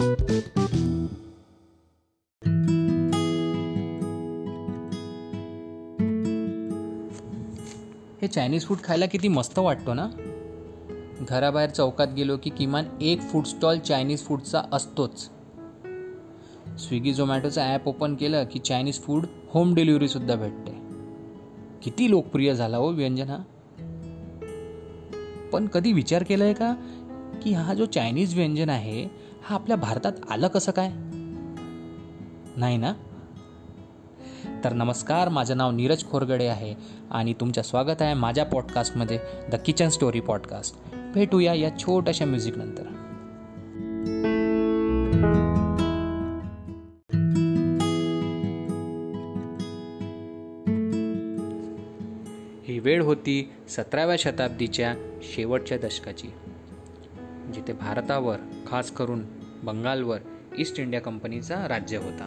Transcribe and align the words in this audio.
हे 0.00 0.06
Chinese 8.26 8.66
food 8.66 8.78
खायला 8.84 9.06
किती 9.06 9.28
मस्त 9.28 9.58
वाटतो 9.58 9.94
ना? 9.94 10.06
घराबाहेर 11.28 11.70
चौकात 11.70 12.06
गेलो 12.16 12.36
की 12.36 12.50
किमान 12.50 12.84
एक 13.00 13.20
फूड 13.20 13.44
स्टॉल 13.44 13.78
चायनीज 13.78 14.22
फूडचा 14.24 14.62
असतोच. 14.72 15.30
स्विगी 16.78 17.14
झोमॅटोचं 17.14 17.62
ॲप 17.62 17.88
ओपन 17.88 18.14
केलं 18.14 18.44
की 18.44 18.58
चायनीज 18.58 19.00
फूड 19.00 19.26
होम 19.48 19.74
डिलिव्हरीसुद्धा 19.74 20.34
भेटते. 20.34 20.72
किती 21.82 22.10
लोकप्रिय 22.10 22.54
झाला 22.54 22.76
हो 22.76 22.90
व्यंजन. 22.90 23.28
हा 23.28 23.38
पण 25.52 25.66
कधी 25.66 25.92
विचार 25.92 26.22
केला 26.22 26.44
आहे 26.44 26.54
का 26.54 26.74
की 27.42 27.52
हा 27.52 27.74
जो 27.74 27.86
चायनीज 27.86 28.34
व्यंजन 28.34 28.68
आहे 28.68 29.29
हा 29.42 29.54
आपल्या 29.54 29.76
भारतात 29.76 30.12
आलं 30.30 30.48
कसं 30.48 30.72
काय? 30.72 30.90
नाही 32.56 32.76
ना? 32.76 32.92
तर 34.64 34.72
नमस्कार 34.72 35.28
माझं 35.28 35.56
नाव 35.56 35.70
नीरज 35.70 36.04
खोरगडे 36.04 36.46
आहे 36.46 36.74
आणि 37.10 37.34
तुमचं 37.40 37.62
स्वागत 37.62 38.02
आहे 38.02 38.14
माझ्या 38.14 38.44
पॉडकास्टमध्ये 38.44 39.18
द 39.52 39.54
किचन 39.54 39.88
स्टोरी 39.88 40.20
पॉडकास्ट 40.20 40.76
भेटूया 41.14 41.54
या 41.54 41.78
छोट्याशा 41.78 42.24
म्युझिकनंतर 42.24 42.82
ही 52.68 52.78
वेळ 52.78 53.02
होती 53.02 53.52
सतराव्या 53.68 54.16
शताब्दीच्या 54.18 54.94
शेवटच्या 55.22 55.78
दशकाची. 55.78 56.28
जिथे 57.52 57.72
भारतावर 57.72 58.36
खास 58.66 58.90
करून 58.90 59.24
बंगालवर 59.64 60.18
ईस्ट 60.58 60.80
इंडिया 60.80 61.00
कंपनीचा 61.00 61.68
राज्य 61.68 61.96
होता. 61.96 62.24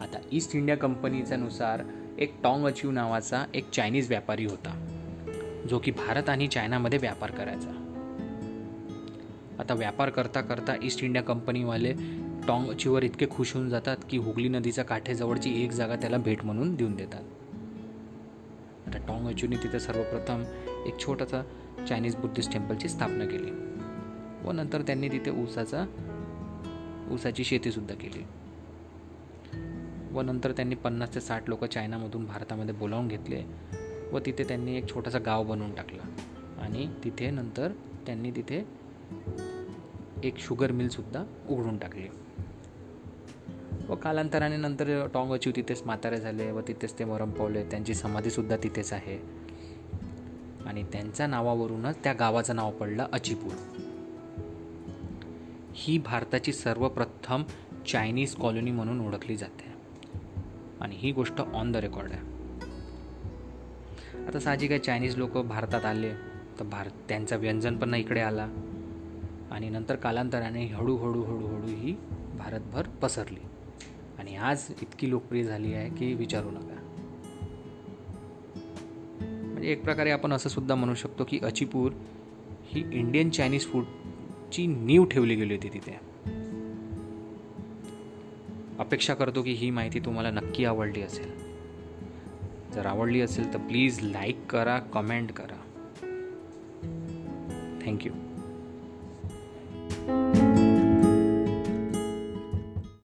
आता 0.00 0.18
ईस्ट 0.32 0.56
इंडिया 0.56 0.76
कंपनीच्यानुसार 0.76 1.82
एक 2.18 2.34
टॉंग 2.42 2.66
अचीव 2.66 2.90
नावाचा 2.90 3.44
एक 3.54 3.70
चायनीज 3.70 4.08
व्यापारी 4.08 4.44
होता 4.44 4.84
जो 5.70 5.78
की 5.78 5.90
भारत 5.90 6.28
आणि 6.28 6.46
चायनामध्ये 6.46 6.98
व्यापार 6.98 7.30
करायचा. 7.30 7.84
आता 9.58 9.74
व्यापार 9.74 10.10
करता 10.10 10.40
करता 10.40 10.74
ईस्ट 10.82 11.04
इंडिया 11.04 11.22
कंपनीवाले 11.22 11.92
टॉंग 12.48 12.70
अचीवर 12.70 13.02
इतके 13.02 13.26
खुश 13.30 13.54
होऊन 13.54 13.68
जातात 13.68 13.96
की 14.10 14.16
हुगली 14.16 14.48
नदीच्या 14.48 14.84
काठेजवळची 14.84 15.64
एक 15.64 15.70
जागा 15.70 15.96
त्याला 15.96 16.16
भेट 16.16 16.44
म्हणून 16.44 16.74
देऊन 16.74 16.94
देतात. 16.96 17.22
आता 18.88 18.98
टॉंग 18.98 19.26
अचूने 19.28 19.56
तिथे 19.56 19.78
सर्वप्रथम 19.80 20.42
एक 20.86 20.98
छोटासा 21.00 21.42
चायनीज 21.88 22.14
बुद्धिस्ट 22.16 22.52
टेम्पलची 22.52 22.88
स्थापना 22.88 23.24
केली 23.24 23.50
व 24.44 24.52
नंतर 24.52 24.82
त्यांनी 24.82 25.08
तिथे 25.08 25.30
ऊसाचा 25.30 25.84
ऊसाची 27.10 27.44
शेतीसुद्धा 27.44 27.94
केली. 27.94 28.22
व 30.12 30.20
नंतर 30.20 30.52
त्यांनी 30.52 30.74
पन्नास 30.74 31.14
ते 31.14 31.20
साठ 31.20 31.48
लोक 31.48 31.64
चायनामधून 31.64 32.24
भारतामध्ये 32.26 32.74
बोलावून 32.74 33.08
घेतले 33.08 33.42
व 34.12 34.18
तिथे 34.18 34.44
त्यांनी 34.44 34.76
एक 34.76 34.88
छोटासा 34.90 35.18
गाव 35.18 35.44
बनवून 35.44 35.74
टाकला 35.74 36.02
आणि 36.62 36.88
तिथे 37.04 37.30
नंतर 37.30 37.72
त्यांनी 38.06 38.30
तिथे 38.30 38.64
एक 40.24 40.38
शुगर 40.38 40.72
मिलसुद्धा 40.72 41.24
उघडून 41.48 41.78
टाकली. 41.78 42.08
व 43.88 43.94
कालांतराने 43.94 44.56
नंतर 44.56 45.06
टॉंग 45.14 45.32
अचीव 45.32 45.52
तिथेच 45.56 45.82
म्हातारे 45.86 46.16
झाले 46.16 46.50
व 46.50 46.60
तिथेच 46.60 46.98
ते 46.98 47.04
मरम 47.04 47.30
पावले. 47.30 47.64
त्यांची 47.64 47.94
समाधीसुद्धा 47.94 48.56
तिथेच 48.56 48.92
आहे. 48.92 49.18
आणि 50.66 50.82
त्यांच्या 50.82 51.26
नावावरूनच 51.26 51.96
त्या 52.04 52.12
गावाचं 52.12 52.56
नाव 52.56 52.70
पडलं 52.70 53.06
अचिपूर. 53.12 53.52
ही 55.72 55.98
भारताची 55.98 56.52
सर्वप्रथम 56.52 57.42
चायनीज 57.88 58.34
कॉलनी 58.34 58.70
म्हणून 58.70 59.06
ओळखली 59.06 59.36
जाते. 59.36 59.68
आणि 60.80 60.96
ही 60.98 61.12
गोष्ट 61.12 61.40
ऑन 61.40 61.72
द 61.72 61.76
रेकॉर्ड 61.76 62.12
आहे. 62.12 62.20
आता 64.26 64.40
साहजिक 64.40 64.70
आहे 64.70 64.80
चायनीज 64.80 65.16
लोक 65.16 65.38
भारतात 65.38 65.84
आले 65.84 66.12
तर 66.60 66.64
भारत 66.64 66.90
त्यांचा 67.08 67.36
व्यंजन 67.36 67.76
पण 67.76 67.94
इकडे 67.94 68.20
आला. 68.20 68.48
आणि 69.50 69.68
नंतर 69.68 69.96
कालांतराने 69.96 70.66
हळूहळू 70.66 71.22
हळूहळू 71.22 71.66
ही 71.66 71.96
भारतभर 72.38 72.82
पसरली. 72.82 73.40
आणि 74.28 74.36
आज 74.36 74.64
इतकी 74.82 75.10
लोकप्रिय 75.10 75.42
झाली 75.42 75.74
आहे 75.74 75.90
की 75.90 76.14
विचारू 76.14 76.50
नका. 76.50 76.74
म्हणजे 79.52 79.72
एक 79.72 79.84
प्रकारे 79.84 80.10
आपण 80.10 80.32
असं 80.32 80.48
सुद्धा 80.48 80.74
म्हणू 80.74 80.94
शकतो 80.94 81.24
की 81.24 81.38
अचीपूर 81.42 81.92
ही 82.64 82.84
इंडियन 82.92 83.30
चायनीज 83.30 83.66
फूडची 83.66 84.66
नीव 84.66 85.04
ठेवली 85.04 85.34
गेली 85.34 85.54
होती 85.54 85.68
तिथे. 85.68 86.00
अपेक्षा 88.78 89.14
करतो 89.14 89.42
की 89.42 89.52
ही 89.52 89.70
माहिती 89.70 90.00
तुम्हाला 90.00 90.30
नक्की 90.30 90.64
आवडली 90.64 91.02
असेल. 91.02 91.30
जर 92.74 92.86
आवडली 92.86 93.20
असेल 93.20 93.52
तर 93.52 93.58
प्लीज 93.58 94.00
लाईक 94.02 94.46
करा 94.46 94.78
कमेंट 94.78 95.32
करा. 95.32 95.56
Thank you 97.86 98.12